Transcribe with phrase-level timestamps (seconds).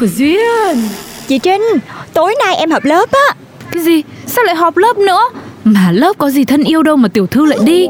[0.00, 0.88] của Duyên.
[1.28, 1.62] Chị Trinh
[2.12, 3.34] Tối nay em học lớp á.
[3.72, 4.02] Cái gì?
[4.26, 5.20] Sao lại họp lớp nữa?
[5.64, 7.88] Mà lớp có gì thân yêu đâu mà tiểu thư lại đi.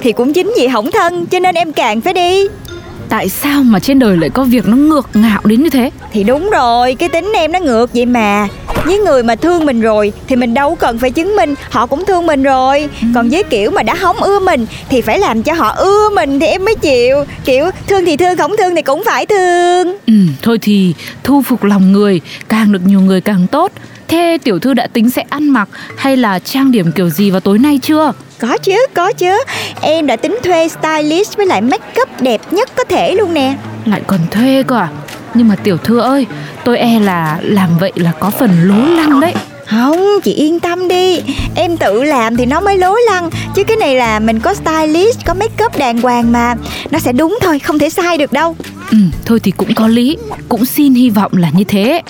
[0.00, 2.48] Thì cũng chính vì hỏng thân Cho nên em càng phải đi.
[3.08, 5.90] Tại sao mà trên đời lại có việc nó ngược ngạo đến như thế?
[6.12, 8.48] Thì đúng rồi Cái tính em nó ngược vậy mà
[8.84, 12.04] Với người mà thương mình rồi Thì mình đâu cần phải chứng minh Họ cũng
[12.04, 12.88] thương mình rồi.
[13.14, 16.40] Còn với kiểu mà đã hóng ưa mình Thì phải làm cho họ ưa mình
[16.40, 17.24] Thì em mới chịu.
[17.44, 19.96] Kiểu thương thì thương không thương thì cũng phải thương.
[20.06, 20.94] Ừ, thôi thì
[21.24, 23.72] thu phục lòng người Càng được nhiều người càng tốt.
[24.08, 27.40] Thế tiểu thư đã tính sẽ ăn mặc Hay là trang điểm kiểu gì vào
[27.40, 28.12] tối nay chưa?
[28.38, 29.38] Có chứ, có chứ.
[29.80, 33.54] Em đã tính thuê stylist với lại make up đẹp nhất có thể luôn nè.
[33.84, 34.88] Lại còn thuê cơ à
[35.34, 36.26] Nhưng mà tiểu thư ơi
[36.64, 39.34] Tôi e là làm vậy là có phần lố lăng đấy.
[39.66, 41.20] Không, chị yên tâm đi.
[41.54, 43.30] Em tự làm thì nó mới lố lăng.
[43.54, 46.54] Chứ cái này là mình có stylist, có make up đàng hoàng mà.
[46.90, 48.56] Nó sẽ đúng thôi, không thể sai được đâu.
[48.90, 50.16] Ừ, thôi thì cũng có lý.
[50.48, 52.02] Cũng xin hy vọng là như thế.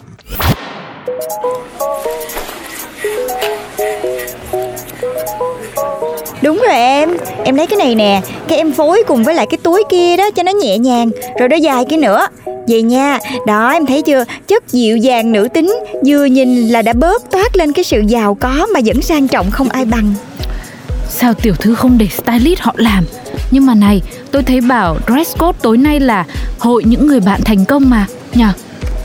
[6.43, 7.16] Đúng rồi em.
[7.44, 8.21] Em lấy cái này nè.
[8.49, 11.11] Cái em phối cùng với lại cái túi kia đó cho nó nhẹ nhàng.
[11.38, 12.27] Rồi đôi dài kia nữa
[12.69, 13.19] Vậy nha.
[13.47, 14.25] Đó em thấy chưa?
[14.49, 15.75] Chất dịu dàng nữ tính
[16.06, 19.50] Vừa nhìn là đã bớt toát lên cái sự giàu có Mà vẫn sang trọng
[19.50, 20.15] không ai bằng.
[21.09, 23.05] Sao tiểu thư không để stylist họ làm?
[23.50, 26.25] Nhưng mà này tôi thấy bảo dress code tối nay là
[26.59, 28.06] Hội những người bạn thành công mà.
[28.34, 28.49] Nhờ.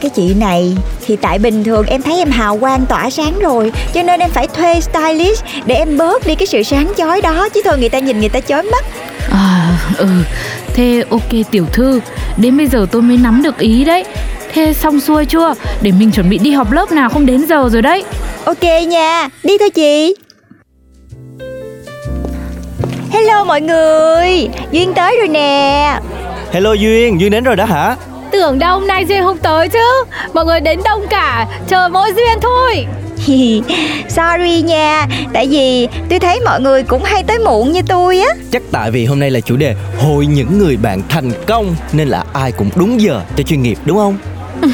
[0.02, 3.72] Cái chị này thì tại bình thường em thấy em hào quang tỏa sáng rồi
[3.94, 7.50] Cho nên em phải thuê stylist để em bớt đi cái sự sáng chói đó
[7.50, 8.86] Chứ thôi người ta nhìn người ta chói mắt.
[9.32, 10.08] À ừ.
[10.74, 12.00] Thế ok tiểu thư
[12.38, 14.04] Đến bây giờ tôi mới nắm được ý đấy.
[14.54, 15.54] Thế xong xuôi chưa?
[15.82, 18.04] Để mình chuẩn bị đi họp lớp nào không đến giờ rồi đấy.
[18.46, 20.16] Ok nha, đi thôi chị.
[23.12, 26.00] Hello mọi người, Duyên tới rồi nè.
[26.52, 27.96] Hello Duyên, Duyên đến rồi đó hả?
[28.32, 30.04] Tưởng đâu hôm nay Duyên không tới chứ.
[30.34, 31.48] Mọi người đến đông cả.
[31.68, 32.86] Chờ mỗi Duyên thôi
[34.10, 38.36] Sorry nha, tại vì tôi thấy mọi người cũng hay tới muộn như tôi á.
[38.52, 42.08] Chắc tại vì hôm nay là chủ đề Hội những người bạn thành công Nên
[42.08, 44.18] là ai cũng đúng giờ cho chuyên nghiệp đúng không?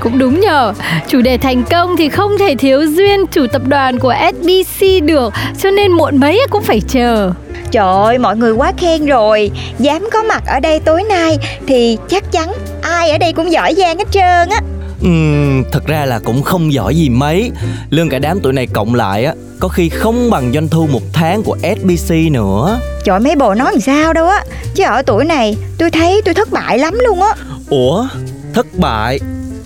[0.00, 0.72] Cũng đúng nhờ.
[1.08, 5.32] Chủ đề thành công thì không thể thiếu Duyên Chủ tập đoàn của SBC được
[5.62, 7.32] Cho nên muộn mấy cũng phải chờ.
[7.70, 9.50] Trời ơi, mọi người quá khen rồi.
[9.78, 13.74] Dám có mặt ở đây tối nay Thì chắc chắn ai ở đây cũng giỏi
[13.74, 14.60] giang hết trơn á
[15.02, 17.50] Ừm, thật ra là cũng không giỏi gì mấy.
[17.90, 21.02] Lương cả đám tụi này cộng lại á Có khi không bằng doanh thu một
[21.12, 22.80] tháng của SBC nữa.
[23.04, 24.44] Trời mấy bồ nói làm sao đâu á.
[24.74, 27.34] Chứ ở tuổi này tôi thấy tôi thất bại lắm luôn á.
[27.68, 28.06] Ủa,
[28.54, 29.20] thất bại?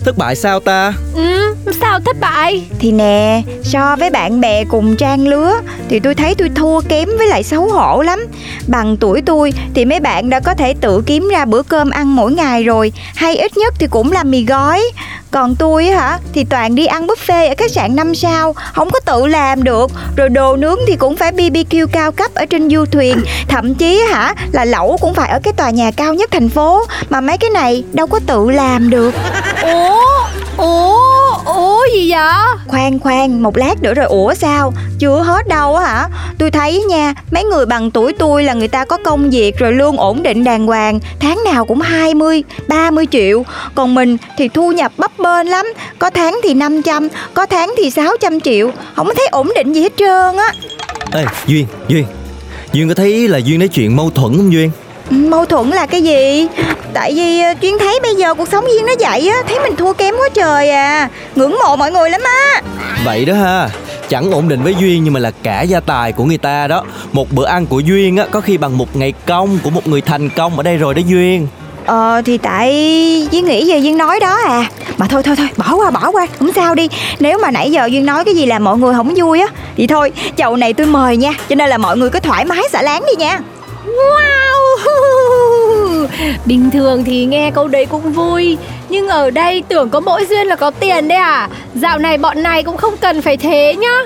[0.04, 0.92] Thất bại sao ta?
[1.14, 2.66] Ừ, sao thất bại?
[2.78, 3.42] Thì nè,
[3.74, 5.60] so với bạn bè cùng trang lứa.
[5.88, 8.26] Thì tôi thấy tôi thua kém với lại xấu hổ lắm.
[8.66, 12.16] Bằng tuổi tôi thì mấy bạn đã có thể tự kiếm ra bữa cơm ăn
[12.16, 12.92] mỗi ngày rồi.
[13.14, 14.82] Hay ít nhất thì cũng làm mì gói.
[15.30, 19.00] Còn tôi hả, thì toàn đi ăn buffet ở khách sạn 5 sao Không có
[19.00, 19.90] tự làm được.
[20.16, 23.20] Rồi đồ nướng thì cũng phải BBQ cao cấp ở trên du thuyền.
[23.48, 26.84] Thậm chí hả, là lẩu cũng phải ở cái tòa nhà cao nhất thành phố.
[27.10, 29.14] Mà mấy cái này đâu có tự làm được.
[29.62, 30.23] Ủa?
[32.66, 34.72] Khoan khoan, một lát nữa rồi ủa sao?
[34.98, 36.08] Chưa hết đâu hả?
[36.38, 39.72] Tôi thấy nha, mấy người bằng tuổi tôi là người ta có công việc rồi
[39.72, 43.44] lương ổn định đàng hoàng, tháng nào cũng 20, 30 triệu.
[43.74, 45.66] Còn mình thì thu nhập bấp bênh lắm,
[45.98, 49.92] có tháng thì 500, có tháng thì 600 triệu, không thấy ổn định gì hết
[49.96, 50.52] trơn á.
[51.12, 52.04] Ê, Duyên, Duyên
[52.72, 54.70] Duyên có thấy là Duyên nói chuyện mâu thuẫn không Duyên?
[55.10, 56.46] Mâu thuẫn là cái gì?
[56.94, 59.76] Tại vì ờ, Duyên thấy bây giờ cuộc sống Duyên nó vậy á, thấy mình
[59.76, 61.08] thua kém quá trời à.
[61.34, 62.62] Ngưỡng mộ mọi người lắm á.
[63.04, 63.68] Vậy đó ha.
[64.08, 66.82] Chẳng ổn định với Duyên nhưng mà là cả gia tài của người ta đó.
[67.12, 70.00] Một bữa ăn của Duyên á Có khi bằng một ngày công của một người
[70.00, 71.46] thành công ở đây rồi đó Duyên.
[71.86, 72.72] Ờ thì tại
[73.30, 74.70] Duyên nghĩ về Duyên nói đó à.
[74.98, 76.88] Mà thôi thôi thôi bỏ qua bỏ qua Không sao đi.
[77.20, 79.46] Nếu mà nãy giờ Duyên nói cái gì làm mọi người không vui á
[79.76, 81.32] Thì thôi chầu này tôi mời nha.
[81.48, 83.40] Cho nên là mọi người cứ thoải mái xả láng đi nha.
[83.86, 84.33] Wow
[86.44, 88.58] Bình thường thì nghe câu đấy cũng vui
[88.88, 91.48] Nhưng ở đây tưởng có mỗi Duyên là có tiền đấy à?
[91.74, 93.98] Dạo này bọn này cũng không cần phải thế nhá.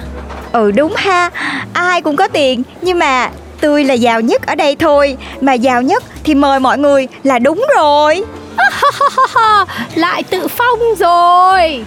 [0.53, 1.31] Ừ đúng ha.
[1.73, 3.31] Ai cũng có tiền Nhưng mà
[3.61, 5.17] tôi là giàu nhất ở đây thôi.
[5.41, 8.25] Mà giàu nhất thì mời mọi người là đúng rồi.
[9.95, 11.85] Lại tự phong rồi.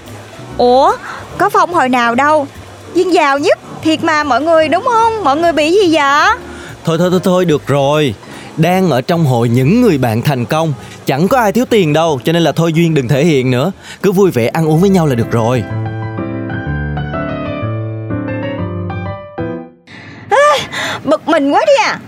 [0.57, 0.93] Ủa
[1.37, 2.47] có phong hồi nào đâu.
[2.93, 5.23] Duyên giàu nhất thiệt mà mọi người đúng không?
[5.23, 6.29] Mọi người bị gì vậy?
[6.85, 8.13] Thôi thôi thôi thôi được rồi
[8.57, 10.73] Đang ở trong hội những người bạn thành công.
[11.05, 13.71] Chẳng có ai thiếu tiền đâu Cho nên là thôi Duyên đừng thể hiện nữa.
[14.01, 15.63] Cứ vui vẻ ăn uống với nhau là được rồi.
[21.03, 21.99] Bực mình quá đi à.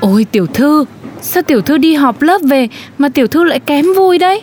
[0.00, 0.84] Ôi tiểu thư
[1.22, 2.68] Sao tiểu thư đi họp lớp về
[2.98, 4.42] Mà tiểu thư lại kém vui đấy?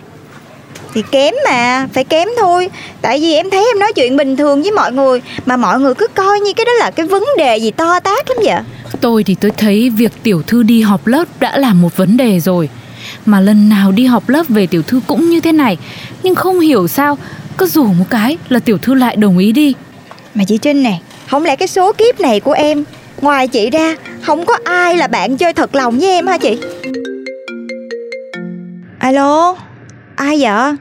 [0.94, 2.70] Thì kém mà Phải kém thôi.
[3.02, 5.94] Tại vì em thấy em nói chuyện bình thường với mọi người Mà mọi người
[5.94, 8.56] cứ coi như cái đó là cái vấn đề gì to tát lắm vậy
[9.02, 12.40] Tôi thì tôi thấy việc tiểu thư đi họp lớp đã là một vấn đề
[12.40, 12.70] rồi.
[13.26, 15.78] Mà lần nào đi họp lớp về tiểu thư cũng như thế này.
[16.24, 17.18] Nhưng không hiểu sao
[17.58, 19.74] Cứ rủ một cái là tiểu thư lại đồng ý đi.
[20.36, 22.84] Mà chị Trinh nè Không lẽ cái số kiếp này của em
[23.22, 26.58] Ngoài chị ra Không có ai là bạn chơi thật lòng với em hả chị?
[29.00, 29.56] Alo
[30.16, 30.74] Ai vậy?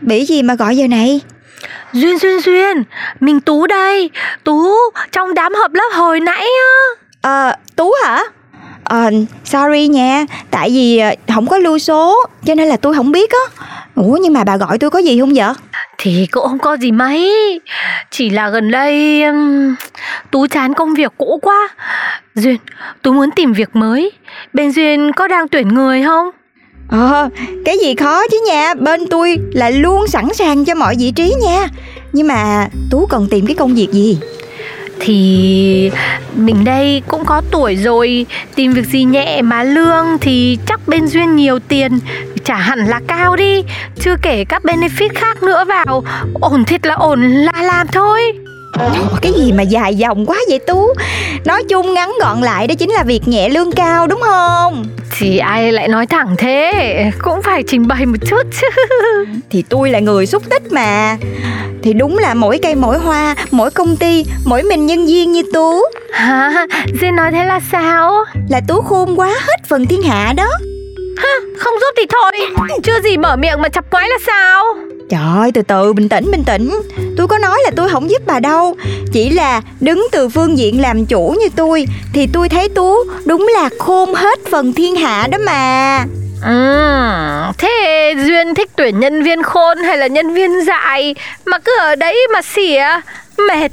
[0.00, 1.20] Bị gì mà gọi giờ này?
[1.92, 2.82] Duyên Duyên Duyên
[3.20, 4.10] Mình Tú đây.
[4.44, 4.70] Tú
[5.12, 8.22] trong đám họp lớp hồi nãy á Ờ Tú hả?
[8.84, 9.10] Ờ
[9.44, 13.30] sorry nha Tại vì ờ, không có lưu số Cho nên là tôi không biết
[13.30, 13.66] á.
[13.94, 15.52] Ủa nhưng mà bà gọi tôi có gì không vậy?
[15.98, 17.32] Thì cũng không có gì mấy.
[18.10, 19.74] Chỉ là gần đây um,
[20.30, 21.68] Tú chán công việc cũ quá.
[22.34, 22.56] Duyên
[23.02, 24.12] Tú muốn tìm việc mới.
[24.52, 26.30] Bên Duyên có đang tuyển người không?
[26.88, 27.28] Ờ
[27.64, 28.74] cái gì khó chứ nha.
[28.74, 31.68] Bên tôi là luôn sẵn sàng cho mọi vị trí nha.
[32.12, 34.18] Nhưng mà Tú cần tìm cái công việc gì
[35.00, 35.90] thì
[36.36, 41.06] mình đây cũng có tuổi rồi, Tìm việc gì nhẹ mà lương Thì chắc bên
[41.06, 41.98] Duyên nhiều tiền,
[42.44, 43.62] Chả hẳn là cao đi.
[44.00, 46.04] Chưa kể các benefit khác nữa vào,
[46.40, 48.43] Ổn thiệt là ổn, là làm thôi.
[49.22, 50.88] Cái gì mà dài dòng quá vậy Tú?
[51.44, 54.84] Nói chung ngắn gọn lại đó chính là việc nhẹ lương cao đúng không?
[55.18, 57.10] Thì ai lại nói thẳng thế?
[57.22, 58.66] Cũng phải trình bày một chút chứ.
[59.50, 61.16] Thì tôi là người xúc tích mà.
[61.82, 65.42] Thì đúng là mỗi cây mỗi hoa Mỗi công ty Mỗi mình nhân viên như
[65.52, 65.80] Tú.
[66.12, 66.66] Hả?
[67.00, 68.24] Duyên nói thế là sao?
[68.48, 70.48] Là Tú khôn quá hết phần thiên hạ đó.
[71.58, 72.64] Không giúp thì thôi.
[72.82, 74.64] Chưa gì mở miệng mà chập quái là sao
[75.08, 76.70] Trời ơi từ từ bình tĩnh bình tĩnh.
[77.16, 78.76] Tôi có nói là tôi không giúp bà đâu.
[79.12, 82.94] Chỉ là đứng từ phương diện làm chủ như tôi Thì tôi thấy Tú
[83.26, 86.04] đúng là khôn hết phần thiên hạ đó mà.
[86.42, 91.14] Ừ, thế Duyên thích tuyển nhân viên khôn hay là nhân viên dại?
[91.46, 92.84] Mà cứ ở đấy mà xỉa
[93.48, 93.72] Mệt.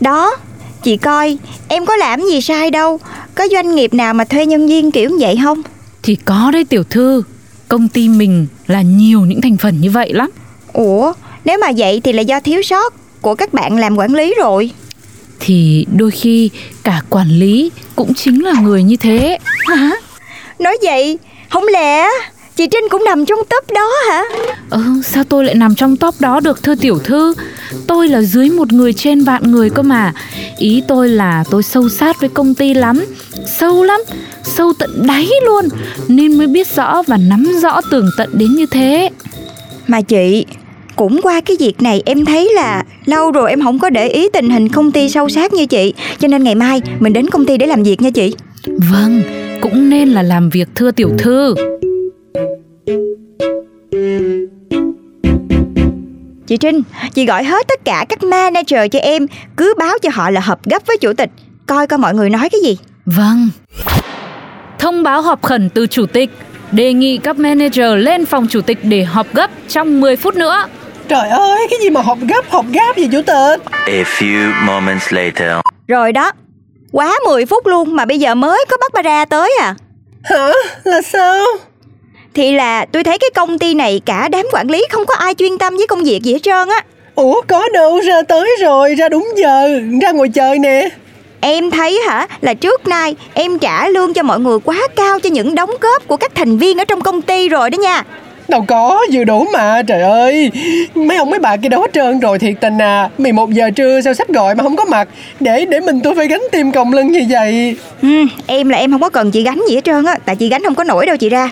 [0.00, 0.36] Đó
[0.82, 1.38] Chị coi
[1.68, 3.00] em có làm gì sai đâu.
[3.34, 5.62] Có doanh nghiệp nào mà thuê nhân viên kiểu vậy không?
[6.02, 7.22] Thì có đấy tiểu thư.
[7.68, 10.30] Công ty mình là nhiều những thành phần như vậy lắm
[10.74, 11.12] Ủa
[11.44, 14.70] nếu mà vậy thì là do thiếu sót Của các bạn làm quản lý rồi.
[15.40, 16.50] Thì đôi khi
[16.84, 19.38] cả quản lý cũng chính là người như thế.
[19.66, 19.90] Hả?
[20.58, 21.18] Nói vậy
[21.50, 22.06] Không lẽ
[22.56, 24.22] Chị Trinh cũng nằm trong top đó hả?
[24.70, 27.34] Ừ, sao tôi lại nằm trong top đó được thưa tiểu thư?
[27.86, 30.12] Tôi là dưới một người trên vạn người cơ mà.
[30.58, 33.04] Ý tôi là tôi sâu sát với công ty lắm.
[33.58, 34.00] Sâu lắm
[34.42, 35.68] Sâu tận đáy luôn.
[36.08, 39.10] Nên mới biết rõ và nắm rõ tường tận đến như thế.
[39.86, 40.46] Mà chị
[40.96, 44.28] cũng qua cái việc này em thấy là lâu rồi em không có để ý
[44.32, 45.94] tình hình công ty sâu sát như chị.
[46.18, 48.34] Cho nên ngày mai mình đến công ty để làm việc nha chị.
[48.66, 49.22] Vâng,
[49.60, 51.54] cũng nên là làm việc thưa tiểu thư.
[56.46, 56.82] Chị Trinh,
[57.14, 60.66] chị gọi hết tất cả các manager cho em Cứ báo cho họ là họp
[60.66, 61.30] gấp với chủ tịch
[61.66, 62.78] Coi coi mọi người nói cái gì.
[63.06, 63.48] Vâng.
[64.78, 66.30] Thông báo họp khẩn từ chủ tịch
[66.72, 70.66] Đề nghị các manager lên phòng chủ tịch để họp gấp trong 10 phút nữa
[71.08, 73.60] Trời ơi, cái gì mà họp gấp, họp gáp gì chủ tịch?
[73.86, 75.50] A few moments later.
[75.88, 76.32] Rồi đó
[76.92, 79.74] Quá 10 phút luôn mà bây giờ mới có bắt bà ra tới à
[80.22, 80.52] Hả?
[80.84, 81.44] Là sao?
[82.34, 85.34] Thì là tôi thấy cái công ty này cả đám quản lý không có ai
[85.34, 86.80] chuyên tâm với công việc gì hết trơn á
[87.14, 90.88] Ủa có đâu, ra tới rồi, ra đúng giờ, ra ngồi chơi nè.
[91.40, 95.30] Em thấy hả là trước nay em trả lương cho mọi người quá cao cho
[95.30, 98.02] những đóng góp của các thành viên ở trong công ty rồi đó nha
[98.48, 100.50] Đâu có, vừa đủ mà, trời ơi.
[100.94, 103.08] Mấy ông mấy bà kia đâu hết trơn rồi thiệt tình à.
[103.18, 105.08] 11 giờ trưa sao sắp gọi mà không có mặt?
[105.40, 107.76] Để để mình tôi phải gánh tim còng lưng như vậy.
[108.02, 108.08] Ừ,
[108.46, 110.18] Em là em không có cần chị gánh gì hết trơn á.
[110.24, 111.50] Tại chị gánh không có nổi đâu chị ra.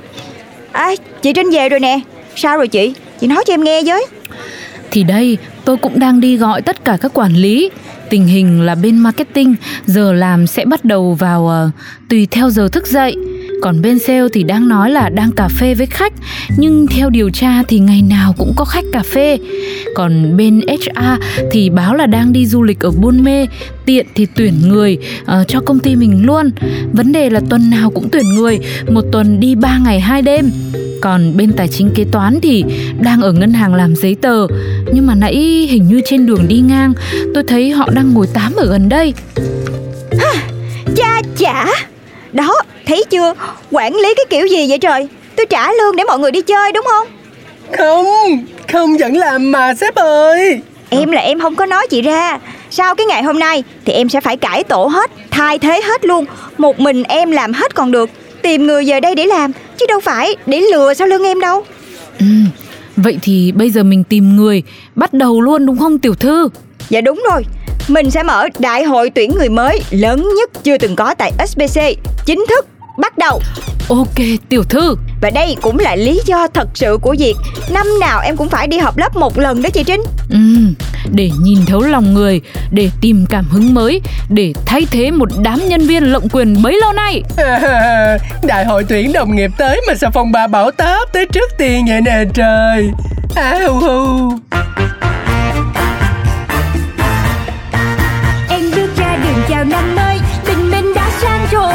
[0.72, 0.90] À,
[1.22, 2.00] Chị Trinh về rồi nè.
[2.36, 2.94] Sao rồi chị?
[3.20, 4.06] Chị nói cho em nghe với.
[4.90, 7.70] Thì đây, tôi cũng đang đi gọi tất cả các quản lý.
[8.10, 9.54] Tình hình là bên marketing
[9.86, 11.70] giờ làm sẽ bắt đầu vào ờ,
[12.08, 13.16] tùy theo giờ thức dậy.
[13.62, 16.12] Còn bên sale thì đang nói là đang cà phê với khách
[16.56, 19.38] Nhưng theo điều tra thì ngày nào cũng có khách cà phê.
[19.94, 23.46] Còn bên HR thì báo là đang đi du lịch ở Buôn Mê
[23.84, 26.50] Tiện thì tuyển người uh, cho công ty mình luôn.
[26.92, 28.58] Vấn đề là tuần nào cũng tuyển người
[28.90, 30.50] Một tuần đi 3 ngày hai đêm.
[31.00, 32.64] Còn bên tài chính kế toán thì
[33.00, 34.46] đang ở ngân hàng làm giấy tờ.
[34.94, 35.34] Nhưng mà nãy
[35.70, 36.92] hình như trên đường đi ngang
[37.34, 39.14] Tôi thấy họ đang ngồi tám ở gần đây.
[40.18, 40.32] Ha
[40.96, 41.66] Cha chả.
[42.32, 42.54] Đó
[42.86, 43.34] thấy chưa?
[43.70, 45.08] Quản lý cái kiểu gì vậy trời?
[45.36, 47.06] Tôi trả lương để mọi người đi chơi đúng không?
[47.78, 48.06] Không
[48.72, 50.60] Không vẫn làm mà sếp ơi.
[50.90, 52.38] Em là em không có nói chị ra.
[52.70, 56.04] Sau cái ngày hôm nay Thì em sẽ phải cải tổ hết Thay thế hết
[56.04, 56.24] luôn.
[56.58, 58.10] Một mình em làm hết còn được.
[58.42, 61.64] Tìm người về đây để làm Chứ đâu phải để lừa sau lưng em đâu.
[62.18, 62.26] Ừ,
[62.96, 64.62] Vậy thì bây giờ mình tìm người
[64.94, 66.48] Bắt đầu luôn đúng không tiểu thư?
[66.90, 67.44] Dạ đúng rồi.
[67.88, 71.80] Mình sẽ mở đại hội tuyển người mới Lớn nhất chưa từng có tại SBC
[72.26, 72.66] Chính thức
[72.98, 73.40] bắt đầu.
[73.88, 74.14] Ok
[74.48, 74.96] tiểu thư.
[75.20, 77.34] Và đây cũng là lý do thật sự của việc
[77.70, 80.00] Năm nào em cũng phải đi họp lớp một lần đó chị Trinh.
[80.30, 80.38] Ừ,
[81.12, 85.68] Để nhìn thấu lòng người Để tìm cảm hứng mới Để thay thế một đám
[85.68, 87.22] nhân viên lộng quyền bấy lâu nay.
[88.42, 91.84] Đại hội tuyển đồng nghiệp tới mà sao phòng bà bảo táp tới trước tiên
[91.88, 92.90] vậy nè trời.
[93.34, 94.30] À hu hu
[98.48, 100.01] Em bước ra đường chào năm mới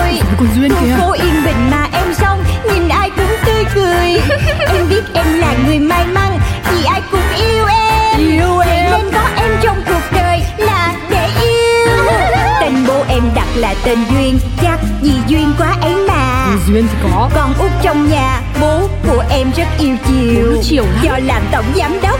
[0.07, 4.21] rồi Còn Duyên Khu phố yên bình mà em xong Nhìn ai cũng tươi cười.
[4.67, 6.39] Em biết em là người may mắn
[6.71, 8.19] Vì ai cũng yêu em.
[8.19, 8.91] Yêu em.
[8.91, 11.95] Nên có em trong cuộc đời là để yêu.
[12.61, 16.47] Tên bố em đặt là tên Duyên Chắc vì duyên quá ấy mà.
[16.67, 17.29] Duyên thì có.
[17.35, 20.51] Con út trong nhà Bố của em rất yêu chiều.
[20.55, 21.03] Bố chiều lắm.
[21.03, 22.19] Do làm tổng giám đốc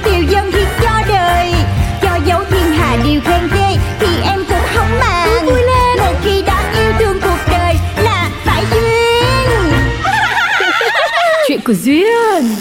[3.25, 5.45] khen ghê Thì em cũng không màng.
[5.45, 5.97] Vui lên.
[5.97, 9.73] Một khi đã yêu thương cuộc đời Là phải duyên.
[11.47, 12.55] Chuyện của Duyên